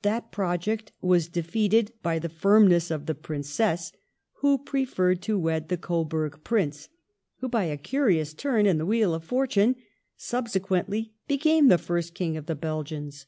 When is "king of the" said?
12.14-12.56